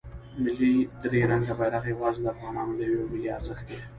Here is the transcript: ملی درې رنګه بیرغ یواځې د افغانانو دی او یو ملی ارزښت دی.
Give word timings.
ملی 0.43 0.73
درې 1.01 1.19
رنګه 1.31 1.53
بیرغ 1.59 1.83
یواځې 1.93 2.19
د 2.23 2.27
افغانانو 2.33 2.73
دی 2.77 2.85
او 2.87 2.93
یو 2.97 3.09
ملی 3.11 3.29
ارزښت 3.37 3.63
دی. 3.69 3.77